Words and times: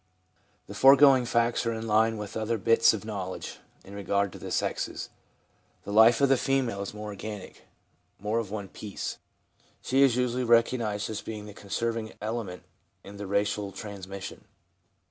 The 0.65 0.73
foregoing 0.73 1.25
facts 1.25 1.63
are 1.67 1.73
in 1.73 1.85
line 1.85 2.17
with 2.17 2.35
other 2.35 2.57
bits 2.57 2.91
of 2.91 3.05
knowledge 3.05 3.59
in 3.85 3.93
regard 3.93 4.31
to 4.31 4.39
the 4.39 4.49
sexes. 4.49 5.09
The 5.83 5.93
life 5.93 6.21
of 6.21 6.29
the 6.29 6.37
female 6.37 6.81
is 6.81 6.91
more 6.91 7.09
organic, 7.09 7.67
more 8.19 8.39
of 8.39 8.49
one 8.49 8.67
piece. 8.69 9.19
She 9.83 10.01
is 10.01 10.17
9 10.17 10.25
6 10.25 10.31
THE 10.33 10.43
PSYCHOLOGY 10.43 10.43
OF 10.43 10.49
RELIGION 10.49 10.79
usually 10.81 10.81
recognised 10.85 11.09
as 11.11 11.21
being 11.21 11.45
the 11.45 11.53
conserving 11.53 12.13
element 12.19 12.63
in 13.03 13.17
racial 13.19 13.71
transmission. 13.71 14.45